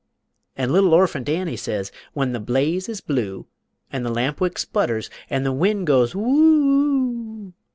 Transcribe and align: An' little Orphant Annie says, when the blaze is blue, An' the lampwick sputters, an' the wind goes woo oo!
An' 0.57 0.71
little 0.71 0.95
Orphant 0.95 1.29
Annie 1.29 1.55
says, 1.55 1.91
when 2.13 2.31
the 2.31 2.39
blaze 2.39 2.89
is 2.89 3.01
blue, 3.01 3.45
An' 3.91 4.01
the 4.01 4.09
lampwick 4.09 4.57
sputters, 4.57 5.11
an' 5.29 5.43
the 5.43 5.53
wind 5.53 5.85
goes 5.85 6.15
woo 6.15 6.39
oo! 7.47 7.53